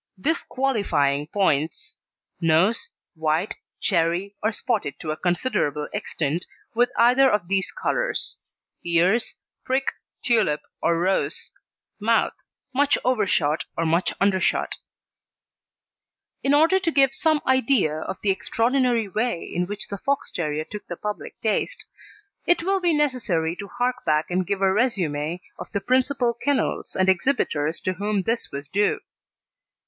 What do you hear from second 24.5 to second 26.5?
a resume of the principal